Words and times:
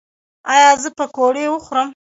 ایا 0.51 0.69
زه 0.83 0.89
پکوړې 0.97 1.45
وخورم؟ 1.49 1.89